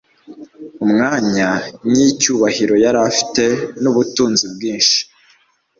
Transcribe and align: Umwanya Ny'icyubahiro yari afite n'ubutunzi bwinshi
Umwanya 0.83 1.49
Ny'icyubahiro 1.91 2.75
yari 2.85 2.99
afite 3.09 3.43
n'ubutunzi 3.81 4.45
bwinshi 4.53 4.99